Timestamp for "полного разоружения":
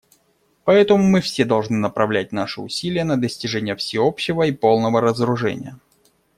4.51-5.79